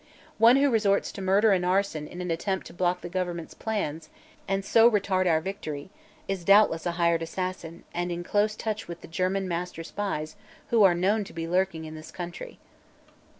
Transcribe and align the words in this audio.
One 0.39 0.55
who 0.55 0.71
resorts 0.71 1.11
to 1.11 1.21
murder 1.21 1.51
and 1.51 1.63
arson 1.63 2.07
in 2.07 2.21
an 2.21 2.31
attempt 2.31 2.65
to 2.65 2.73
block 2.73 3.01
the 3.01 3.07
government's 3.07 3.53
plans, 3.53 4.09
and 4.47 4.65
so 4.65 4.89
retard 4.89 5.27
our 5.27 5.39
victory, 5.41 5.91
is 6.27 6.43
doubtless 6.43 6.87
a 6.87 6.93
hired 6.93 7.21
assassin 7.21 7.83
and 7.93 8.11
in 8.11 8.23
close 8.23 8.55
touch 8.55 8.87
with 8.87 9.01
the 9.01 9.07
German 9.07 9.47
master 9.47 9.83
spies 9.83 10.35
who 10.71 10.81
are 10.81 10.95
known 10.95 11.23
to 11.25 11.33
be 11.33 11.47
lurking 11.47 11.85
in 11.85 11.93
this 11.93 12.09
country." 12.09 12.57